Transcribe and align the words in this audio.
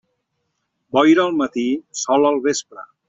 Boira 0.97 1.25
al 1.29 1.37
matí, 1.41 1.67
sol 2.05 2.27
al 2.31 2.41
vespre. 2.49 2.89